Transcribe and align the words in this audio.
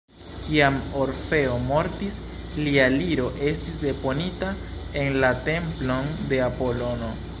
Kiam 0.43 0.77
Orfeo 1.01 1.51
mortis, 1.65 2.17
lia 2.67 2.87
liro 2.95 3.27
estis 3.51 3.77
deponita 3.83 4.49
en 5.03 5.21
la 5.27 5.31
templon 5.51 6.11
de 6.33 6.41
Apolono. 6.49 7.13